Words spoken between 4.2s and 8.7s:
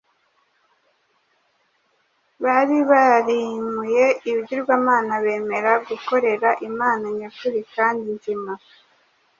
ibigirwamana bemera gukorera Imana nyakuri kandi nzima.”